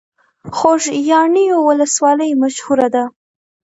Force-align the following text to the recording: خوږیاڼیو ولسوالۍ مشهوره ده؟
خوږیاڼیو 0.55 1.57
ولسوالۍ 1.67 2.31
مشهوره 2.41 2.87
ده؟ 2.93 3.03